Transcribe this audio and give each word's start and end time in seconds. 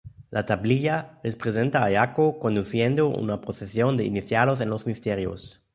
La 0.31 0.43
tablilla 0.47 1.19
representa 1.23 1.83
a 1.85 1.91
Yaco 1.91 2.39
conduciendo 2.39 3.07
una 3.09 3.39
procesión 3.39 3.97
de 3.97 4.05
iniciados 4.05 4.59
en 4.59 4.71
los 4.71 4.87
misterios. 4.87 5.61